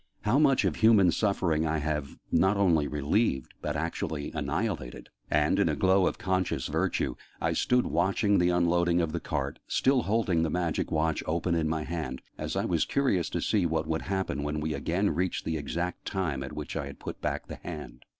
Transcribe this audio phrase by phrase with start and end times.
[0.21, 5.69] "How much of human suffering I have not only relieved, but actually annihilated!" And, in
[5.69, 10.41] a glow of conscious virtue, I stood watching the unloading of the cart, still holding
[10.41, 14.01] the Magic Watch open in my hand, as I was curious to see what would
[14.01, 17.57] happen when we again reached the exact time at which I had put back the
[17.57, 18.05] hand.